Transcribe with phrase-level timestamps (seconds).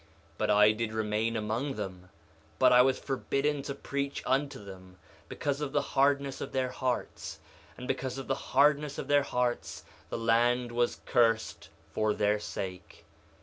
[0.01, 0.07] 1:17
[0.39, 2.09] But I did remain among them,
[2.57, 4.97] but I was forbidden to preach unto them,
[5.29, 7.37] because of the hardness of their hearts;
[7.77, 13.05] and because of the hardness of their hearts the land was cursed for their sake.